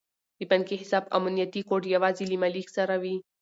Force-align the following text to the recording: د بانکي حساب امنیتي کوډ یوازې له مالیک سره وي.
د 0.39 0.41
بانکي 0.49 0.75
حساب 0.81 1.03
امنیتي 1.17 1.61
کوډ 1.69 1.83
یوازې 1.95 2.23
له 2.27 2.37
مالیک 2.41 2.67
سره 2.77 2.95
وي. 3.03 3.15